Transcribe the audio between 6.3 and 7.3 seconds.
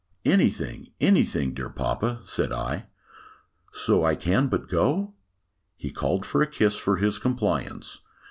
a kiss, for his